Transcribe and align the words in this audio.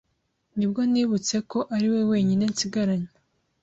nibwo 0.57 0.81
nibutse 0.91 1.35
ko 1.51 1.59
ari 1.75 1.87
we 1.93 2.01
wenyine 2.11 2.43
nsigaranye 2.51 3.11